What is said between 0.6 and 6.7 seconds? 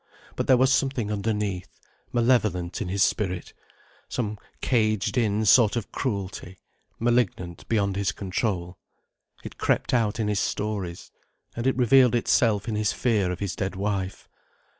something underneath—malevolent in his spirit, some caged in sort of cruelty,